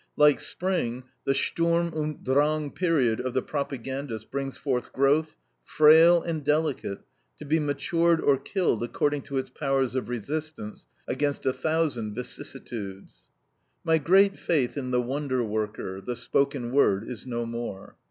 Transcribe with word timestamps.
Like 0.17 0.39
Spring, 0.39 1.03
the 1.25 1.35
STURM 1.35 1.93
UND 1.95 2.23
DRANG 2.23 2.71
period 2.71 3.19
of 3.19 3.35
the 3.35 3.43
propagandist 3.43 4.31
brings 4.31 4.57
forth 4.57 4.91
growth, 4.91 5.37
frail 5.63 6.23
and 6.23 6.43
delicate, 6.43 7.01
to 7.37 7.45
be 7.45 7.59
matured 7.59 8.19
or 8.19 8.37
killed 8.39 8.81
according 8.81 9.21
to 9.21 9.37
its 9.37 9.51
powers 9.51 9.93
of 9.93 10.09
resistance 10.09 10.87
against 11.07 11.45
a 11.45 11.53
thousand 11.53 12.15
vicissitudes. 12.15 13.27
My 13.83 13.99
great 13.99 14.39
faith 14.39 14.75
in 14.75 14.89
the 14.89 14.99
wonder 15.01 15.43
worker, 15.43 16.01
the 16.03 16.15
spoken 16.15 16.71
word, 16.71 17.07
is 17.07 17.27
no 17.27 17.45
more. 17.45 17.95